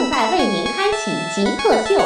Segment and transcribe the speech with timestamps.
[0.00, 2.00] 正在为您开启极客秀。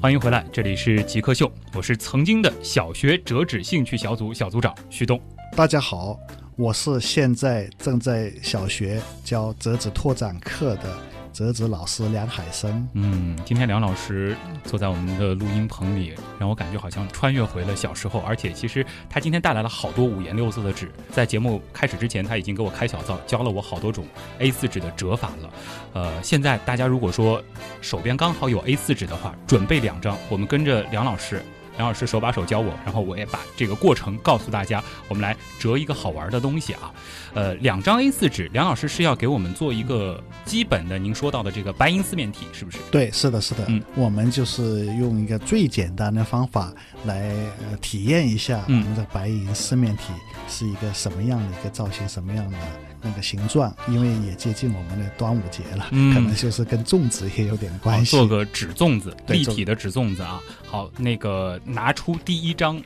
[0.00, 5.20] 欢迎回来，这里是极客秀，我是曾经的小学折纸兴趣小组小组长徐东。
[5.54, 6.18] 大家好，
[6.56, 10.98] 我是现在正在小学教折纸拓展课的
[11.36, 12.88] 折纸老师梁海生。
[12.94, 18.20] 嗯，今天梁老师坐在我们的录音棚里，让我感觉好像穿越回了小时候。
[18.20, 20.90] 而且，其实他今天带来了好多五颜六色的纸。
[21.10, 24.06] 在节目开始之前，他已经给我开小灶，教了我好多种
[24.40, 25.50] A4 纸的折法了。
[25.92, 27.42] 呃，现在大家如果说
[27.82, 31.42] 手边刚好有 A4 纸的话，准备两张，我们跟着梁老师。
[31.76, 34.82] 梁老师手把手教我，然后我也把这个过程告诉大家。
[35.08, 36.92] 我们来折一个好玩的东西啊，
[37.34, 42.78] 呃，两张 A4 纸，梁老师是要给我们做一个基本的您说到的这个白银四面体，是不是？
[42.90, 43.64] 对，是的，是的。
[43.68, 46.72] 嗯，我们就是用一个最简单的方法
[47.04, 47.30] 来、
[47.70, 50.12] 呃、体验一下我嗯们的白银四面体
[50.48, 52.58] 是一个什么样的一个造型，什么样的
[53.06, 53.74] 那个形状。
[53.88, 58.16] 因为也接近我们的端午节了，嗯可能就是跟粽子也有点关系。
[58.16, 60.42] 做个纸粽子，对立体的纸粽子啊。
[60.66, 62.82] 好，那个拿出第一张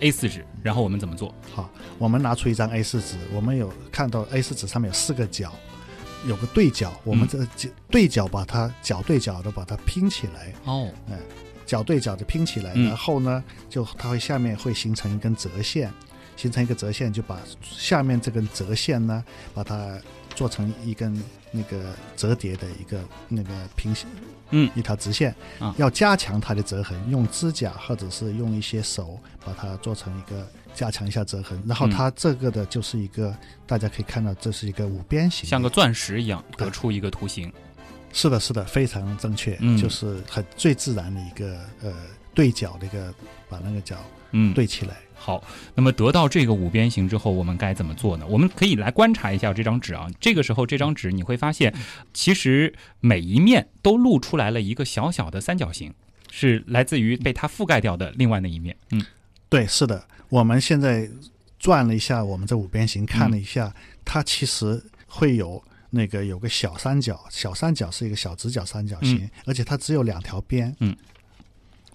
[0.00, 1.34] A4 纸，然后我们怎么做？
[1.54, 5.52] 好，我们拿出一张 A4 纸，我们有看到 A4 纸上面有四个角，
[6.26, 7.38] 有个对角，我们这
[7.90, 10.90] 对角把它角对角的把它拼起来，哦，
[11.64, 15.90] 角对角的拼起来，嗯然后呢，就它会下面会形成一根折线，
[16.36, 19.98] 形成一个折线，就把下面这根折线呢，把它
[20.34, 24.08] 做成一根那个折叠的一个那个平行，
[24.50, 24.70] 嗯。
[24.74, 25.74] 一条直线，啊。
[25.78, 31.90] 要加强它的折痕，用指甲或者是用一些手把它做成一个加强一下折痕，然后嗯。
[31.90, 33.36] 它这个的就是一个、
[33.66, 37.52] 大家可以看到，这是一个五边形，像个钻石一样得出一个图形。
[38.14, 39.76] 是的，是的，非常正确，嗯。
[39.76, 41.92] 就是很最自然的一个呃
[42.34, 43.12] 对角的一个
[43.48, 43.96] 把那个角
[44.30, 44.96] 嗯，对起来。
[45.24, 45.40] 好，
[45.76, 48.26] 那么得到这个五边形之后，我们该怎么做呢？
[48.26, 50.10] 我们可以来观察一下这张纸啊。
[50.18, 51.72] 这个时候，这张纸你会发现，
[52.12, 55.94] 其实每一面都露出来了一个小小的三角形，
[56.32, 58.76] 是来自于被它覆盖掉的另外那一面。
[58.90, 59.00] 嗯
[59.48, 61.08] 对，是的，我们现在
[61.60, 63.72] 转了一下我们这五边形，看了一下，
[64.04, 70.74] 它其实会有那个有个小三角，小三角是一个小直角三角形，而且它只有两条边。
[70.80, 70.96] 嗯。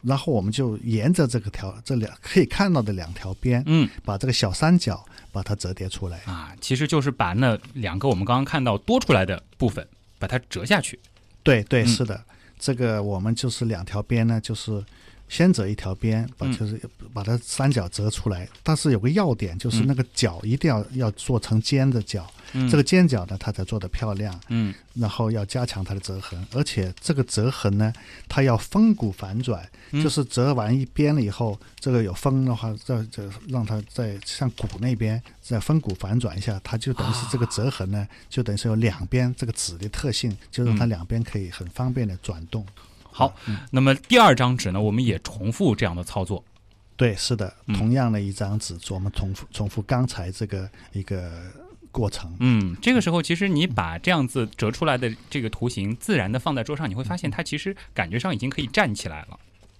[0.04, 6.20] 然后我们就沿着这个条这两可以看到的两条边，嗯把这个小三角把它折叠出来。
[6.26, 9.86] 啊，其实就是把那两个我们刚刚看到多出来的部分，
[10.20, 11.00] 把它折下去。
[11.44, 12.24] 对对，嗯是的，
[12.60, 14.84] 这个我们就是两条边呢，就是
[15.30, 16.58] 先折一条边，把嗯。
[16.58, 16.80] 就是
[17.14, 18.48] 把它三角折出来。
[18.64, 22.70] 但是有个要点，就是那个角一定要要做成尖的角，嗯。
[22.70, 24.40] 这个尖角呢，它才做得漂亮。
[24.50, 24.74] 嗯。
[24.94, 27.94] 然后要加强它的折痕，而且这个折痕呢，
[28.28, 30.02] 它要风骨反转，嗯。
[30.02, 40.90] 就是折完一边了以后，这个有风的话，再再让它在像骨那边再风骨反转一下，它就等于是这个折痕呢，就等于是有两边这个纸的特性，就让它嗯。
[40.90, 42.66] 两边可以很方便的转动。
[43.18, 43.36] 好，
[43.72, 46.44] 那么第二张纸呢，我们也重复这样的操作。
[46.96, 51.32] 对，是的，嗯同样的一张纸，我们重复重复刚才这个一个
[51.92, 52.32] 过程。
[52.40, 59.40] 嗯，这个时候其实你把这样子折出来的这个图形自然的放在桌上，你会发现它其实感觉上已经可以站起来了。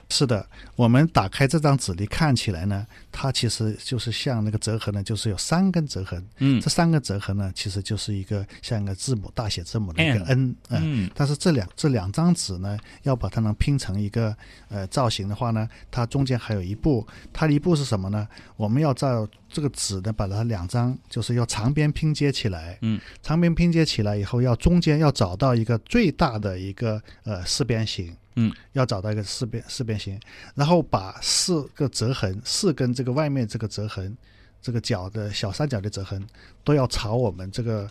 [0.10, 6.26] 是的，我们打开这张纸你看起来呢，它其实就是像那个折痕呢，就是有三根折痕。
[6.38, 11.04] 嗯这三个折痕呢，其实就是一个像一个字母大写字母的一个 N，嗯。
[11.06, 14.36] 嗯但是这两这两张纸呢，要把它能拼成一个
[14.70, 18.28] 呃造型的话呢，它中间还有一步，它的一步是什么呢？
[18.56, 22.78] 我们要照这个纸呢，把它两张就是要长边拼接起来。
[22.82, 28.16] 嗯，长边拼接起来以后，要中间要找到一个最大的一个呃四边形。
[28.40, 30.20] 嗯，要找到一个四边四边形，
[30.54, 34.16] 然后把四个折痕，四根这个外面这个折痕，
[34.62, 36.24] 这个角的小三角的折痕，
[36.64, 37.90] 都要朝我们这个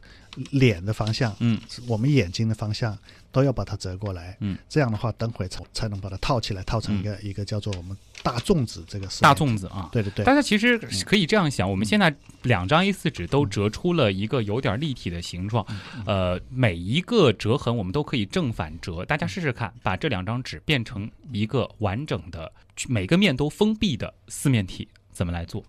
[0.52, 2.96] 脸的方向，嗯，我们眼睛的方向
[3.36, 9.90] 都要把它折过来，嗯，这样的话，等会才才能把它套起来，套成一个、一个叫做我们大粽子这个四大粽子啊。
[9.92, 15.66] 对对对大，家其实可以这样想，我们现在两张 A4 纸都折出了一个有点立体的形状，
[16.06, 19.04] 呃，每一个折痕我们都可以正反折。
[19.04, 22.50] 大家试试看，把这两张纸变成一个完整的、
[22.88, 25.62] 每个面都封闭的四面体，怎么来做？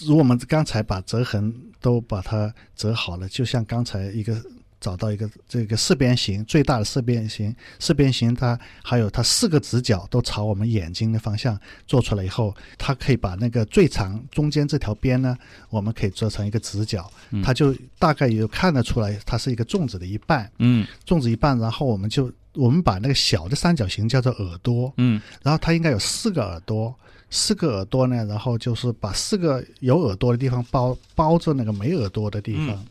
[0.00, 4.38] 如果我们刚才把折痕都把它折好了，就像刚才一个
[4.82, 11.56] 找到一个这个四边形最大的四边形，四边形它还有它四个直角都朝我们眼睛的方向
[11.86, 15.38] 做出来以后，它可以把那个最长中间这条边呢，
[15.70, 17.08] 我们可以做成一个直角，
[17.44, 20.84] 它就大概有看得出来它是一个粽子的一半，嗯。
[21.06, 25.22] 粽子一半，然后我们就我们把那个小的三角形叫做耳朵，嗯。
[25.42, 26.92] 然后它应该有四个耳朵，
[27.30, 32.84] 四个耳朵呢，然后就是把四个有耳朵的地方包包着那个没耳朵的地方。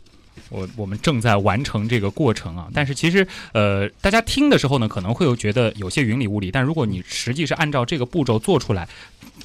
[0.49, 8.87] 我我们正在完成这个过程啊，但是其实呃，大家听的时候呢，可能会有觉得有些云里雾里，但如果你实际是按照这个步骤做出来，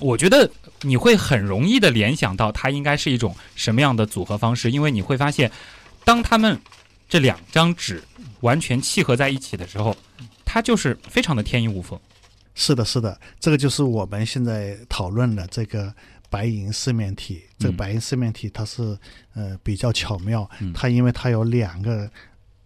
[0.00, 0.50] 我觉得
[0.82, 5.50] 你会很容易的联想到它应该是一种什么样的组合方式，因为你会发现，
[6.04, 6.58] 当他们
[7.08, 8.02] 这两张纸
[8.40, 9.96] 完全契合在一起的时候，
[10.44, 11.98] 它就是非常的天衣无缝。
[12.54, 15.92] 是的，是的，这个就是我们现在讨论的这个
[16.30, 17.42] 白银四面体。
[17.58, 18.98] 这个嗯白银四面体它是
[19.34, 20.72] 呃比较巧妙，嗯。
[20.72, 22.10] 它因为它有两个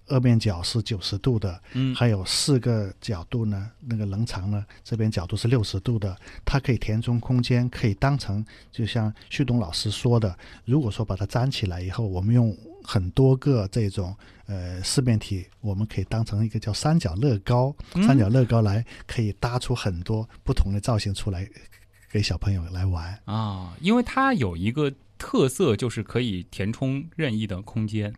[0.08, 1.94] 二面角是九十度的，嗯。
[1.94, 14.16] 还有四个角度呢，那个棱长呢，这边角度是六十度的，它可以填充空间，可以当成就像旭东老师说的，如果说把它粘起来以后，我们用很多个这种
[14.46, 18.02] 呃四面体，我们可以当成一个叫三角乐高，嗯。
[18.02, 21.48] 三角乐高来可以搭出很多不同的造型出来，
[22.10, 23.18] 给小朋友来玩。
[23.24, 28.12] 啊，因为它有一个特色，就是可以填充任意的空间。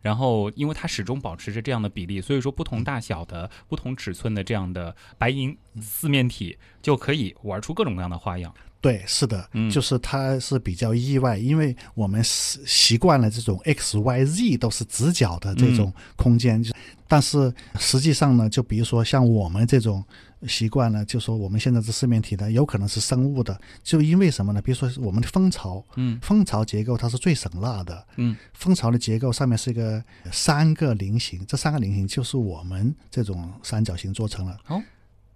[0.00, 8.54] 然后，因为它始终保持着这样的比例，所以说不同大小的、不同尺寸的这样的白银四面体就可以玩出各种各样的花样。
[8.82, 16.70] 对，是的，嗯就是它是比较意外，因为我们习习惯了这种 x、y、z 都是直角的这种空间，就
[17.08, 20.04] 但是实际上呢，就比如说像我们这种
[20.46, 24.60] 习惯呢，就说我们现在这四面体呢，有可能是生物的，就因为什么呢？
[24.62, 30.02] 比如说我们的蜂巢，嗯蜂巢结构它是最省蜡的，嗯，蜂巢的结构上面是一个
[30.32, 34.58] 三个菱形，这三个菱形就是我们这种三角形做成了。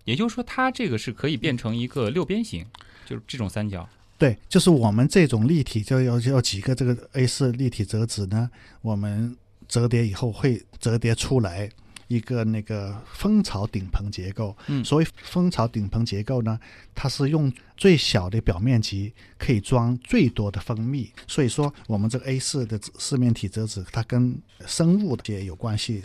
[0.05, 2.64] 也就是说，它这个是可以变成一个六边形，
[3.04, 3.87] 就是这种三角。
[4.16, 8.50] 对，就是我们这种立体，就要要几个这个 A 四立体折纸呢，
[8.81, 9.37] 我们
[9.69, 11.69] 折叠以后会折叠出来
[12.08, 14.56] 一个那个蜂巢顶棚结构。
[14.66, 16.58] 嗯所谓蜂巢顶棚结构呢，
[16.94, 21.12] 它是用最小的表面积可以装最多的蜂蜜。
[21.26, 26.02] 所以说，我们这个 A 四的四面体折纸，它跟生物也有关系。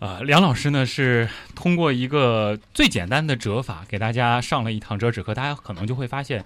[0.00, 6.44] 呃，梁老师呢是通过一个最简单的折法给大家上了一堂折纸课，大家可能就会发现，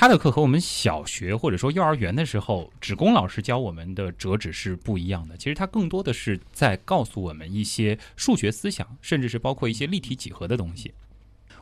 [0.00, 5.36] 他的课和我们小学或者说幼儿园的时候职工老师教我们的折纸是不一样的。
[5.36, 10.94] 其实他更多的是在告诉我们一些数学思想，甚至是包括一些立体几何的东西。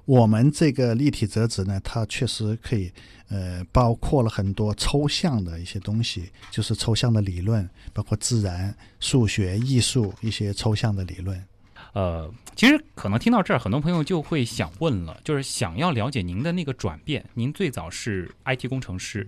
[0.05, 2.93] 我们这个立体折纸呢，它确实可以，
[3.31, 11.43] 呃，包括了很多抽象的一些东西，就是抽象的理论，包括自然、数学、艺术一些抽象的理论。
[11.96, 17.25] 呃，其实可能听到这儿，很多朋友就会想问了，就是想要了解您的那个转变。
[17.32, 19.26] 您最早是 IT 工程师，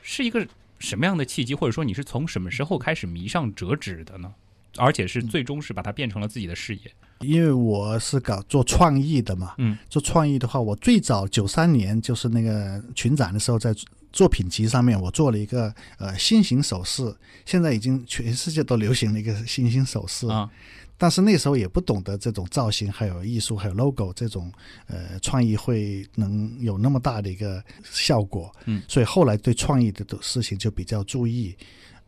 [0.00, 0.46] 是一个
[0.78, 4.32] 什么样的契机，或者说你是从什么时候开始迷上折纸的呢？
[4.78, 6.82] 而且是最终是把它变成了自己的事业。
[7.20, 13.74] 因为我是搞做创意的嘛，嗯，做创意的话，我最早九三年就是那个群展的时候，在
[14.16, 20.50] 作品集上面，我做了一个呃心形首饰，现在已经全世界都流行了一个心形首饰啊，
[20.96, 24.50] 但是那时候也不懂得这种造型，还有艺术，还有 logo 这种
[24.86, 28.50] 呃创意会能有那么大的一个效果。
[28.64, 31.54] 嗯，所以后来对创意的事情就比较注意。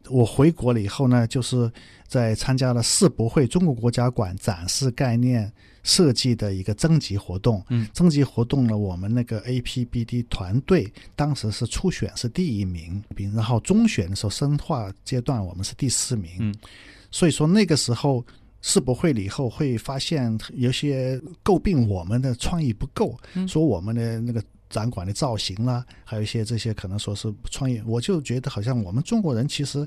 [0.08, 1.70] 我回国了以后呢，就是
[2.06, 5.52] 在参加了世博会中国国家馆展示概念
[5.82, 7.62] 设计的一个征集活动。
[7.68, 16.30] 嗯，征集活动呢，我们那个 APBD 团队当时是初选是第一名，并然后中选的时候深化阶段我们是第四名。
[16.38, 16.54] 嗯，
[17.10, 18.24] 所以说那个时候
[18.62, 29.86] 世博会了以后，会发现有些诟病我们的创意不够，嗯说我们的那个展馆的造型啦，还有一些这些可能说是创业，我就觉得好像我们中国人其实。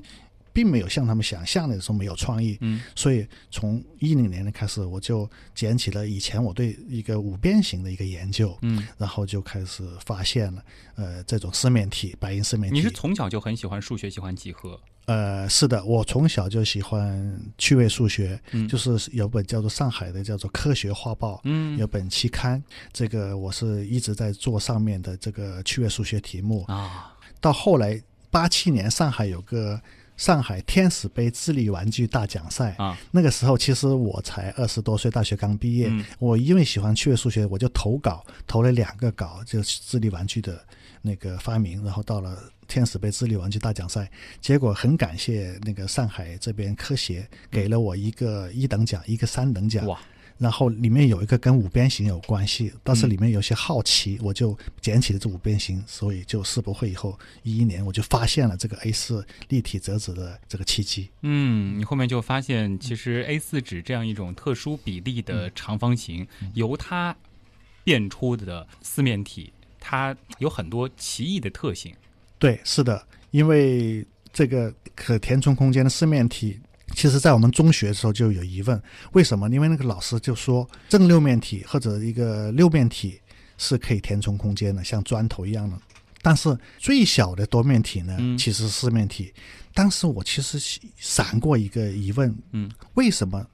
[0.52, 10.62] 并没有像他们想象的说没有创意，嗯所以从一零年开始，我就捡起了以前我对一个五边形的一个研究，嗯，然后就开始发现了
[10.96, 12.78] 呃这种四面体白银四面体。
[12.78, 14.78] 你是从小就很喜欢数学，喜欢几何？
[15.06, 26.62] 呃，是的，我从小就喜欢趣味数学，嗯就是有本叫做上海的叫做《科学画报》，嗯有本期刊，这个我是一直在做上面的这个趣味数学题目。
[26.68, 29.78] 啊，到后来八七年上海有个
[30.16, 35.88] 上海天使杯智力玩具大奖赛啊，那个时候其实我才二十多岁，大学刚毕业。
[35.90, 40.64] 嗯我因为喜欢趣味数学，我就投稿，投了两个稿，就是智力玩具的
[41.00, 42.38] 那个发明，然后到了
[42.68, 49.84] 天使杯智力玩具大奖赛，结果很感谢那个上海这边科协给了我一个一等奖，一个三等奖。
[49.86, 50.00] 哇，
[50.42, 61.08] 然后里面有一个跟五边形有关系，但是里面有些好奇，我就捡起了这五边形，所以就世博会以后一一年，我就发现了这个 A 四立体折纸的这个契机。
[61.20, 67.16] 嗯，你后面就发现，其实 A 四纸这样一种特殊比例的长方形，由它
[67.84, 71.94] 变出的四面体，它有很多奇异的特性。
[72.40, 76.58] 对，是的，因为这个可填充空间的四面体，
[76.94, 78.80] 其实在我们中学的时候就有疑问，
[79.12, 79.48] 为什么？
[79.50, 83.20] 因为那个老师就说正六面体或者一个六面体
[83.58, 85.76] 是可以填充空间的，像砖头一样的。
[86.20, 89.32] 但是最小的多面体呢，嗯其实是四面体。
[89.74, 93.44] 当时我其实闪过一个疑问，嗯，为什么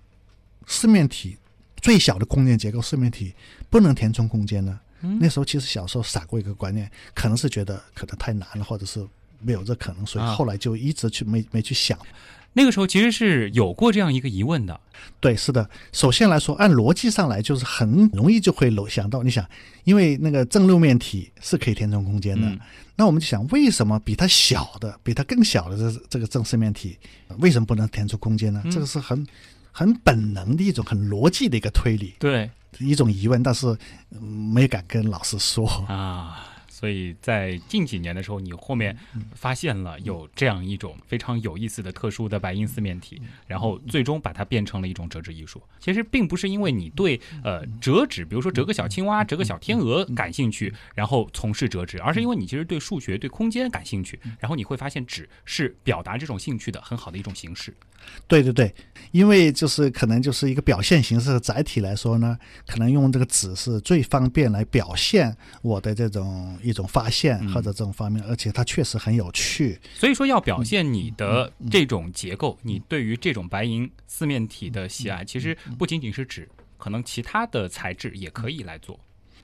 [0.66, 1.38] 四面体
[1.80, 3.34] 最小的空间结构四面体
[3.70, 4.78] 不能填充空间呢？
[5.00, 9.06] 嗯那时候其实小时候闪过一个观念，可能是觉得可能太难了，或者是
[9.40, 11.96] 没有这可能，所以啊后来就一直去没没去想。
[12.52, 14.80] 那个时候其实是有过这样一个疑问的。
[15.20, 15.68] 对，是的。
[15.92, 19.48] 首先来说，按逻辑上来，就是很容易就会楼想到，你想，
[19.84, 22.58] 因为那个正六面体是可以填充空间的，嗯
[22.96, 26.98] 那我们就想，为什么比它小的、比它更小的这这个正四面体，
[27.38, 28.60] 为什么不能填充空间呢？
[28.64, 29.24] 嗯这个是很
[29.70, 32.50] 很本能的一种很逻辑的一个推理，对
[32.80, 33.66] 一种疑问，但是、
[34.10, 35.66] 嗯没敢跟老师说。
[35.88, 36.44] 啊。
[36.78, 38.96] 所以在近几年的时候，你后面
[39.34, 45.60] 发现了有这样一种非常有意思的特殊的白银四面体，然后最终把它变成了一种折纸艺术。
[45.80, 57.74] 其实并不是因为你对呃折纸，比如说折个小青蛙、折个小天鹅感兴趣，然后从事折纸，而是因为你其实对数学、对空间感兴趣，然后你会发现纸是表达这种兴趣的很好的一种形式。
[58.26, 58.74] 对对对，
[59.12, 69.80] 因为就是可能就是一个表现形式的载体来说呢，可能用这个纸是最方便来表现我的这种一种发现或者这种方面，而且它确实很有趣。
[69.94, 78.98] 所以说，要表现你的这种结构，你对于这种白银四面体的喜爱，其实不仅仅是纸，可能其他的材质也可以来做。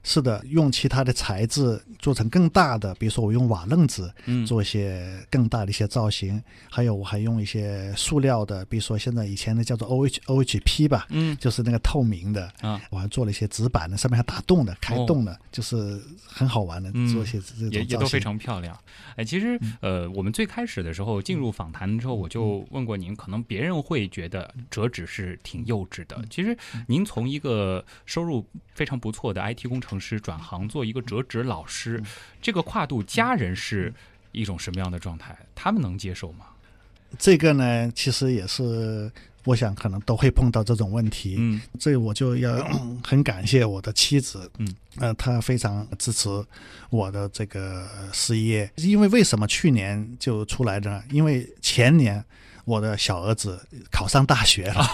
[0.04, 18.24] 是的，用其他的材质做成更大的，比如说我用瓦楞纸嗯做一些更大的一些造型，还有我还用一些塑料的，比如说现在以前的叫做 O H O H P 吧，嗯就是那个透明的啊，我还做了一些纸板的，上面还打洞的、开洞的，就是很好玩的，嗯做一些这种也也都非。
[18.24, 18.74] 常漂亮。
[19.16, 26.24] 哎，其实呃，我们最开始的时候进入访谈之后，我就问过您，可能别人会觉得折纸是挺幼稚的。
[26.30, 26.56] 其实
[26.86, 32.02] 您从一个收入非常不错的 IT 工程师转行做一个折纸老师，
[32.40, 33.92] 这个跨度，家人是
[34.32, 35.36] 一种什么样的状态？
[35.54, 36.46] 他们能接受吗？
[37.18, 39.10] 这个呢，其实也是
[39.44, 41.36] 我想可能都会碰到这种问题。
[41.38, 42.56] 嗯这我就要
[43.06, 46.28] 很感谢我的妻子，嗯，呃，她非常支持
[46.90, 48.68] 我的这个事业。
[48.76, 51.02] 因为为什么去年就出来的呢？
[51.10, 52.24] 因为前年
[52.64, 54.86] 我的小儿子考上大学了，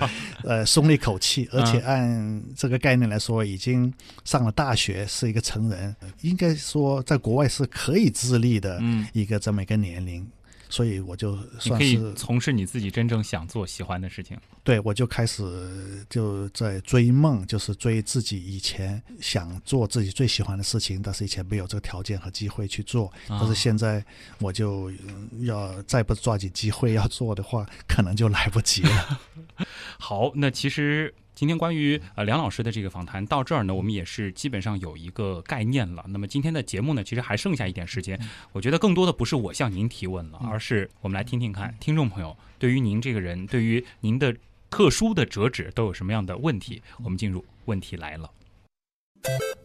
[0.44, 3.92] 呃，松了一口气，而且按这个概念来说，已经
[4.24, 10.26] 上了大学，是一个成人，应该说在国外是可以自立的嗯，一个这么一个年龄。
[10.68, 14.36] 所以我就可以算是从事你自己真正想做、喜欢的事情。
[14.62, 23.06] 对，我就开始就在追梦，就是追自己以前想做自己最喜欢的事情，但是以前没有这个条件和机会去做。
[23.28, 24.04] 啊但是现在
[24.40, 29.20] 我就嗯要再不抓紧机会要做的话，可能就来不及了。
[29.98, 36.04] 好，那其实今天关于呃梁老师的这个访谈到这儿呢，我们也是基本上有一个概念了。
[36.08, 38.18] 那么今天的节目呢，其实还剩下一点时间，
[38.50, 44.34] 我觉得更多的不是我向您提问了，而是我们来听听看听众朋友对于您这个人，对于您的
[44.68, 46.82] 特殊的折纸都有什么样的问题。
[47.04, 48.28] 我们进入问题来了，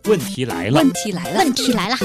[0.03, 0.79] 问题来了。
[0.79, 1.95] 问题来了，问题来了，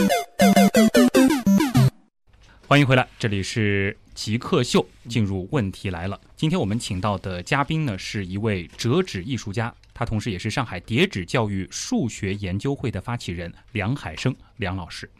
[2.68, 4.86] 欢迎回来，这里是极客秀。
[5.08, 15.10] 进入问题来了，今天我们请到的嘉宾呢是一位折纸艺术家，他同时也是上海叠纸教育数学研究会的发起人梁海生梁老师。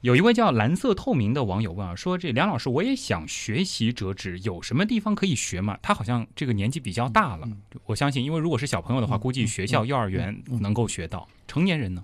[0.00, 5.78] 有一位叫蓝色透明的网友问啊，说这梁老师，我也想学习折纸，有什么地方可以学吗？
[5.82, 7.46] 他好像这个年纪比较大了，
[7.84, 11.28] 我相信，因为如果是小朋友的话，估计学校、幼儿园能够学到。
[11.46, 12.02] 成年人呢？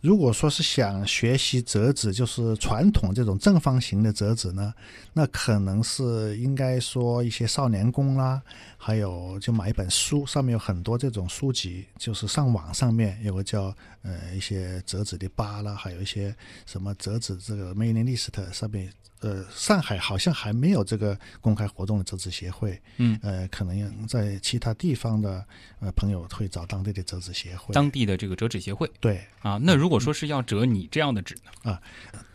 [0.00, 4.72] 如果说是想学习折纸，就是传统这种正方形的折纸呢，
[5.14, 8.40] 那可能是应该说一些少年宫啦，
[8.76, 16.34] 还有就买一本书，上面有很多这种书籍，就是上网上面有个叫呃一些折纸的吧啦，还有一些
[16.66, 25.44] 什么折纸这个 mailing list 上面呃，上海好像还没有这个公开活动的折纸协会，嗯，呃，可能在其他地方的
[25.80, 27.74] 呃朋友会找当地的折纸协会。
[27.74, 31.78] 当地的这个折纸协会对，啊，那如果说是要折你这样的纸呢？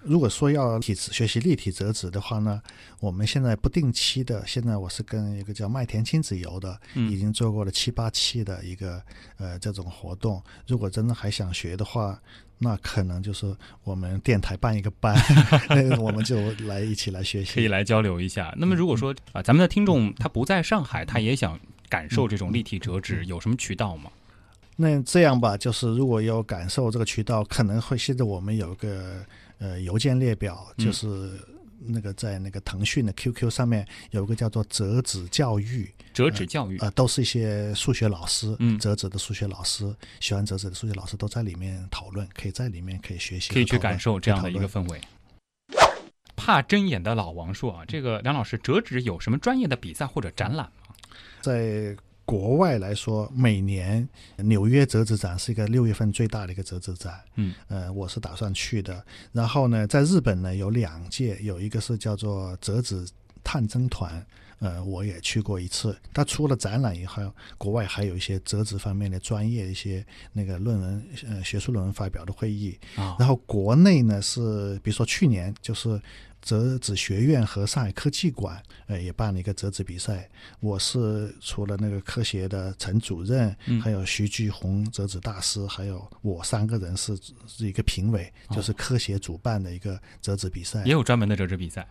[0.04, 2.62] 如果说要体学习立体折纸的话呢，
[3.00, 9.02] 我们现在不定期的，现在我是跟一个叫麦田亲子游的，嗯已经做过了七八期的一个
[9.38, 10.42] 呃这种活动。
[10.68, 12.20] 如果真的还想学的话，
[12.58, 15.16] 那可能就是我们电台办一个班，
[15.70, 17.56] 那我们就来一起来学习。
[17.56, 18.54] 可以来交流一下。
[18.58, 24.12] 那么如果说啊，咱们的听众他不在上海，他也想感受这种立体折纸，有什么渠道吗？
[24.82, 29.24] 那这样吧，就是如果有感受这个渠道，可能会现在我们有个
[29.60, 31.32] 呃邮件列表，嗯就是
[31.80, 44.68] 那个在那个腾讯的 QQ 上面有一个叫做折纸教育，折纸教育呃，都是一些数学老师，嗯折纸的数学老师，喜欢折纸的数学老师都在里面讨论，可以在里面可以学习，可以去感受这样的一个。
[44.68, 45.00] 氛围。
[46.36, 50.96] 怕睁眼的老王说啊，这个梁老师折纸有什么专业的比赛或者展览吗？
[51.42, 51.96] 在
[52.32, 54.08] 国外来说，每年
[54.38, 59.04] 纽约折纸展是一个六月份最大的一个折纸展，嗯，呃，我是打算去的。
[59.34, 63.06] 然后呢，在日本呢有两届，有一个是叫做折纸
[63.44, 64.26] 探征团。
[64.60, 65.94] 呃，我也去过一次。
[66.14, 72.80] 它除了展览以后，国外还有一些折纸方面的专业一些那个论文，呃，学术论文发表的会议。
[72.96, 76.00] 啊，然后国内呢是，比如说去年就是
[76.42, 80.30] 折纸学院和上海科技馆，呃，也办了一个折纸比赛。
[80.60, 87.18] 我是除了那个科协的陈主任，嗯还有徐巨红折纸大师，还有我三个人是
[87.48, 90.84] 是一个评委，哦就是科协主办的一个折纸比赛。
[90.84, 91.88] 也有专门的折纸比赛。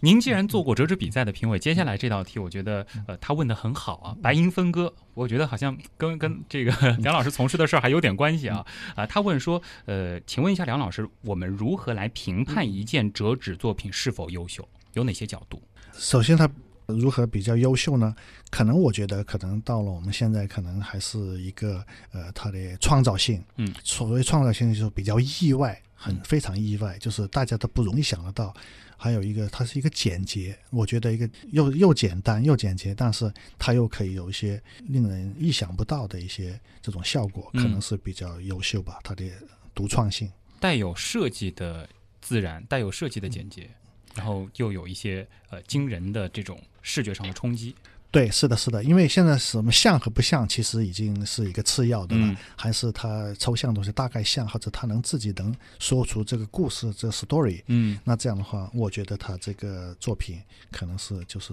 [0.00, 4.16] 您既然做过折纸比赛的评委，接下来这道题，我觉得呃，他问的很好啊。
[4.22, 8.64] 白银分割，我觉得好像跟跟这个 梁老师从事的事儿还有点关系啊
[8.94, 9.06] 啊。
[9.06, 14.66] 他问说，呃，请问一下梁老师，我们如何来评判一件折纸作品是否优秀？
[14.94, 15.62] 有哪些角度？
[15.92, 16.48] 首先，它
[16.86, 18.14] 如何比较优秀呢？
[18.50, 23.42] 可能我觉得，可能到了我们现在，可能还是一个呃，它的创造性。
[23.56, 28.54] 嗯，所谓创造性就是比较意外，很非常意外，就是大家都不容易想得到。
[29.00, 38.98] 还有一个，它是一个简洁，我觉得一个又又简单又简洁，但是它又可以有一些令人意想不到的一些这种效果，嗯可能是比较优秀吧。
[39.04, 39.24] 它的
[39.72, 40.28] 独创性。
[40.58, 41.88] 带有设计的
[42.20, 43.70] 自然，带有设计的简洁，
[44.16, 47.76] 然后又有一些呃惊人的这种视觉上的冲击。
[48.10, 57.62] 对，是的，是的，因为现在什么像和不像，其实已经是一个次要的了，嗯还是他抽象的东西大概像，或者他能自己能说出这个故事，这个 story。
[57.66, 60.40] 嗯，那这样的话，我觉得他这个作品
[60.72, 61.52] 可能是就是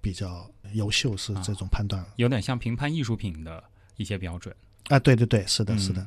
[0.00, 2.02] 比较优秀，是这种判断。
[2.16, 3.62] 有点像评判艺术品的
[3.96, 4.54] 一些标准。
[4.88, 6.06] 啊，对对对，是的，嗯是的。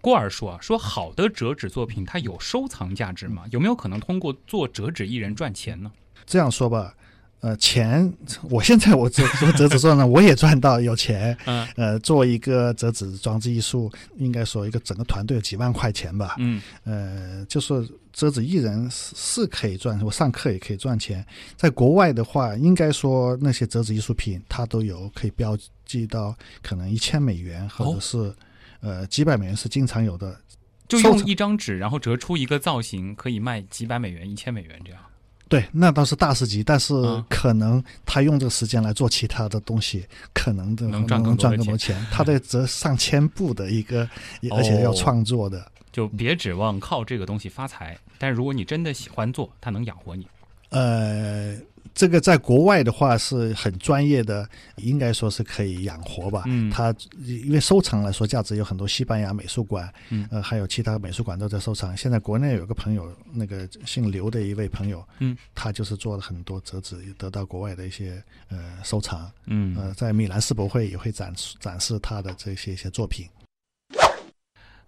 [0.00, 3.44] 郭尔说啊，说好的折纸作品它有收藏价值吗？
[3.52, 5.90] 有没有可能通过做折纸艺人赚钱呢？
[6.26, 6.94] 这样说吧，
[7.44, 8.10] 呃，钱，
[8.48, 11.36] 我现在我做做折纸做呢，我也赚到有钱。
[11.44, 16.36] 嗯呃，做一个折纸装置艺术，应该说一个整个团队有几万块钱吧。
[16.38, 21.22] 嗯呃，就是折纸艺人是是可以赚，我上课也可以赚钱。
[21.54, 25.54] 在国外的话，应该说那些折纸艺术品，它都有可以标
[25.84, 28.34] 记到可能一千美元，或者是、
[28.80, 30.34] 呃几百美元是经常有的。
[30.88, 35.02] 就用一张纸，然后折出一个造型，可以卖几百美元、一千美元这样。
[35.54, 42.04] 对，那倒是大师级，但是啊可能他用这个时间来做其他的东西，可能的能赚更多钱。
[42.10, 44.08] 他在这上千部的一个，
[44.50, 45.64] 而且要哦创作的。
[45.92, 50.26] 就别指望靠这个东西发财，但如果你真的喜欢做，它能养活你。
[50.70, 51.54] 呃，
[51.94, 56.42] 这个在国外的话是很专业的，应该说是可以养活吧。
[56.46, 61.96] 嗯它因为收藏来说价值有很多，西班牙美术馆，嗯呃，还有其他美术馆都在收藏。
[61.96, 69.30] 现在国内有个朋友，那个姓刘的一位朋友，嗯，他就是做了很多折纸，得到国外的一些呃收藏。
[69.46, 73.26] 嗯呃，在米兰世博会也会展示展示他的这些一些作品。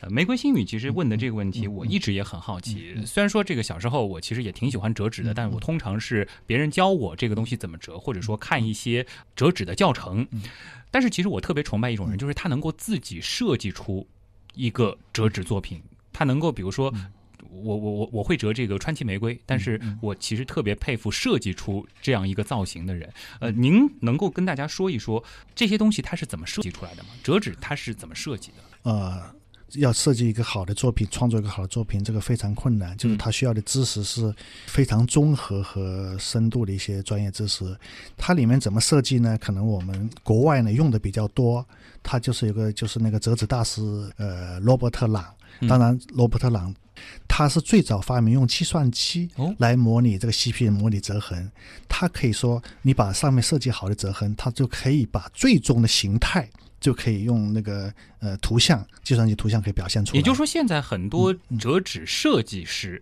[0.00, 2.94] 呃，玫瑰心语其实问的这个问题，我一直也很好奇。
[3.06, 10.26] 虽然说这个小时候我其实也挺喜欢折纸的，嗯但我通常是别人教我这个东西怎么折，或者说看一些折纸的教程。
[10.30, 10.42] 嗯
[10.90, 14.06] 但是其实我特别崇拜一种人，就是他能够自己设计出
[14.54, 15.82] 一个折纸作品。
[16.12, 16.92] 他能够比如说。
[17.48, 23.10] 我我我我会折这个川崎玫瑰，但是我其实特别佩服设计出这样一个造型的人。
[23.40, 25.22] 呃，您能够跟大家说一说
[25.54, 27.10] 这些东西它是怎么设计出来的吗？
[27.22, 28.90] 折纸它是怎么设计的？
[28.90, 29.34] 呃，
[29.74, 32.96] 要设计一个好的作品，创作一个好的作品，这个非常困难。
[32.96, 34.34] 就是他需要的知识是
[34.66, 37.76] 非常综合和深度的一些专业知识。
[38.16, 39.36] 它里面怎么设计呢？
[39.38, 41.66] 可能我们国外呢用的比较多。
[42.02, 43.82] 它就是有个就是那个折纸大师
[44.16, 45.24] 呃罗伯特朗，
[45.58, 46.72] 嗯当然，罗伯特·朗
[47.26, 51.50] 他是最早发明用计算机哦来模拟这个锡片模拟折痕。
[51.88, 56.48] 他可以说，你把上面设计好的折痕，它就可以把最终的形态
[56.80, 60.16] 就可以用那个呃图像计算机图像可以表现出来。
[60.16, 63.00] 也就是说，现在很多嗯折纸设计师、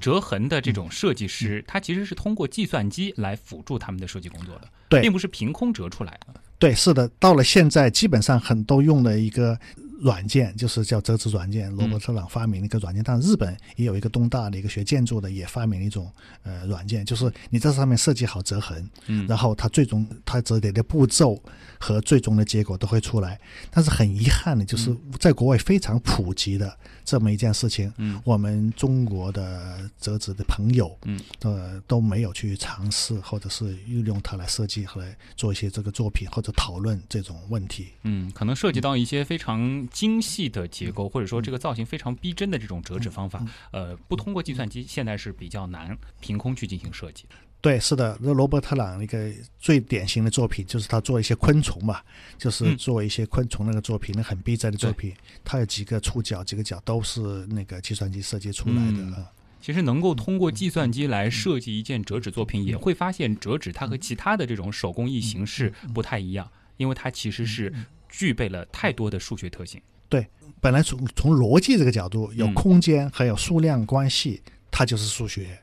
[0.00, 6.34] 折痕的这种设计师，嗯他其实是通过计算机来辅助他们的设计工作的，对并不是凭空折出来的。
[6.58, 9.58] 对，是的，到了现在，基本上很都用了一个
[10.00, 11.70] 软件，就是叫折纸软件。
[11.74, 16.10] 罗伯特·朗发明了一个软件，但日本也有一个东大的一个学建筑的，也发明了一种
[16.42, 21.40] 呃软件，就是你在上面设计好折痕，嗯然后它最终它折叠的步骤
[21.78, 23.40] 和最终的结果都会出来。
[23.70, 37.88] 但是很遗憾的，就是在国外非常普及的这么一件事情，嗯我们中国的折纸的朋友，嗯，呃，都没有去尝试或者是运用它来设计和来做一些这个作品或者讨论这种问题。
[38.02, 47.24] 嗯，可能涉及到一些非常精细的结构，或者说这个造型非常逼真的这种折纸方法，呃，不通过计算机，现在是比较难凭空去进行设计。
[47.60, 52.00] 对，是的，那罗伯特朗一个最典型的作品就是他做一些昆虫嘛，
[52.36, 52.76] 就是嗯。
[52.76, 59.26] 做一些昆虫那个作品，那很逼真的作品，它有几个触角、几个角都是那个计算机设计出来的。
[59.62, 67.72] 其实能够通过计算机来设计一件折纸作品，也会发现折纸它和其他的这种手工艺形式不太一样，因为它其实是
[68.16, 69.80] 具备了太多的数学特性。
[70.08, 70.24] 对
[70.60, 75.58] 本来从从逻辑这个角度，有嗯空间还有数量关系，它就是数学。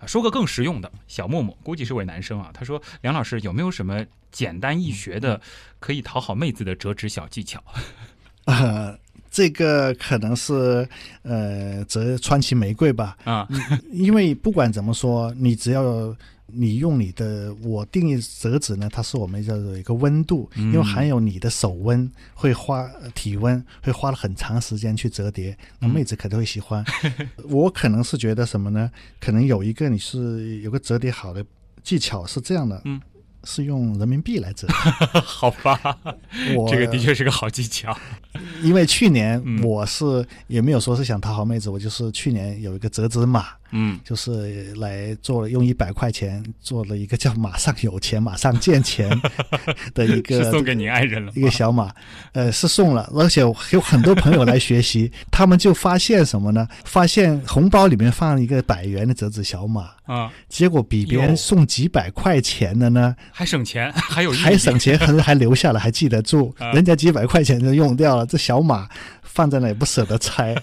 [0.00, 2.50] 啊，说个更实用的，小默默估计是位男生啊。
[2.54, 5.40] 他说：“梁老师有没有什么简单易学的，
[5.80, 7.62] 可以讨好妹子的折纸小技巧
[8.44, 8.96] 呃，
[9.30, 10.86] 这个可能是
[11.22, 13.48] 呃折川崎玫瑰吧，啊？
[13.90, 16.14] 因为不管怎么说，你只要
[16.56, 26.84] 你用你的，我定义折纸呢，它是我们叫做一个温度，嗯因为含有你的手温，会花呃体温，会花了很长时间去折叠，那嗯妹子肯定会喜欢。
[27.48, 28.90] 我可能是觉得什么呢？
[29.20, 31.44] 可能有一个你是有个折叠好的
[31.82, 33.00] 技巧是这样的，嗯，
[33.44, 34.66] 是用人民币来折。
[35.24, 35.78] 好吧，
[36.56, 37.96] 我 这个的确是个好技巧。
[38.62, 44.00] 因为去年嗯我是也没有说是想讨好妹子，我就是去年有一个折纸马，嗯。
[44.02, 49.10] 就是来做了用一百块钱做了一个叫“马上有钱，马上见钱
[49.94, 51.92] ”的一个是送给你爱人了一个小马，
[52.32, 56.66] 呃，是送了，而且有很多朋友来学习，他们就发现什么呢？
[56.84, 68.88] 发现红包里面放了一个百元的折纸小马，啊，结果比别人送几百块钱的呢，还省钱， 还有还省钱，还 还留下了，还记得住啊，人家几百块钱就用掉了，这小马
[69.22, 70.54] 放在那也不舍得拆。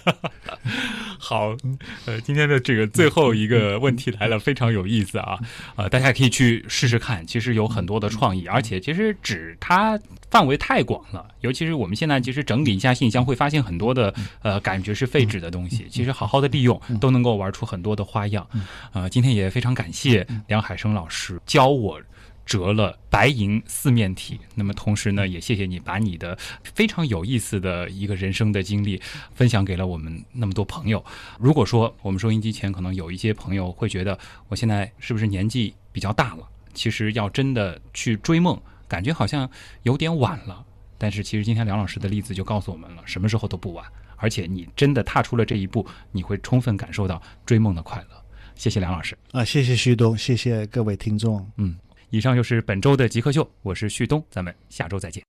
[1.24, 1.56] 好，
[2.04, 5.38] 呃，今天的这个最后一个问题来了，非常有意思啊，
[5.76, 9.96] 呃，大家可以去试试看，其实有很多的创意，而且其实纸它
[10.32, 18.44] 范围太广了，尤其是我们现在其实整理一下信箱，会发现很多的呃感觉是废纸的东西，其实好好的利用，都能够玩出很多的花样。
[18.92, 22.00] 呃，今天也非常感谢梁海生老师教我。
[22.44, 29.00] 折了白银四面体，那么同时呢，也谢谢你把你的非常有意思的一个人生的经历
[29.34, 31.04] 分享给了我们那么多朋友。
[31.38, 36.48] 如果说我们收音机前可能有一些朋友会觉得我现在是不是年纪比较大了？
[36.74, 39.48] 其实要真的去追梦，感觉好像
[39.82, 40.64] 有点晚了。
[40.98, 43.84] 但是其实今天梁老师的例子就告诉我们了，什么时候都不晚。
[44.16, 48.24] 而且你真的踏出了这一步，你会充分感受到追梦的快乐。
[48.54, 49.18] 谢谢梁老师。
[49.32, 51.44] 啊，谢谢旭东，谢谢各位听众。
[51.56, 51.76] 嗯，
[52.12, 55.24] 以上就是本周的极客秀，我是旭东，咱们下周再见。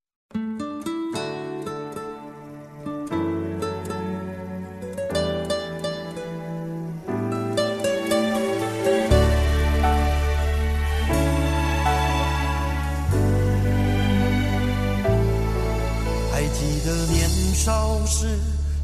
[16.30, 18.38] 还记得年少时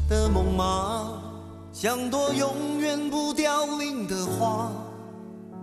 [0.09, 1.21] 的梦吗？
[1.71, 4.71] 像朵永远不凋零的花，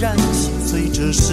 [0.00, 1.32] 然心碎，这是